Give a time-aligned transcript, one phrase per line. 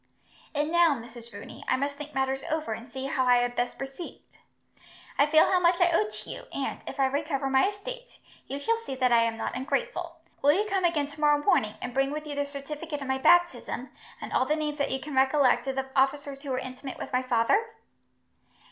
[0.55, 1.31] "And now, Mrs.
[1.31, 4.23] Rooney, I must think matters over, and see how I had best proceed.
[5.15, 8.17] I feel how much I owe to you, and, if I recover my estates,
[8.47, 10.15] you shall see that I am not ungrateful.
[10.41, 13.91] Will you come again tomorrow morning, and bring with you the certificate of my baptism,
[14.19, 17.13] and all the names that you can recollect of the officers who were intimate with
[17.13, 17.63] my father?"